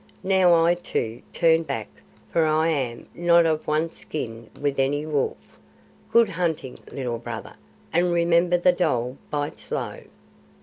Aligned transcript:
Now 0.23 0.65
I, 0.65 0.73
too, 0.73 1.21
turn 1.31 1.61
back, 1.61 1.87
for 2.31 2.43
I 2.47 2.69
am 2.69 3.05
not 3.13 3.45
of 3.45 3.67
one 3.67 3.91
skin 3.91 4.49
with 4.59 4.79
any 4.79 5.05
wolf. 5.05 5.37
Good 6.11 6.29
hunting, 6.29 6.79
Little 6.91 7.19
Brother, 7.19 7.53
and 7.93 8.11
remember 8.11 8.57
the 8.57 8.71
dhole 8.73 9.17
bites 9.29 9.69
low." 9.69 9.99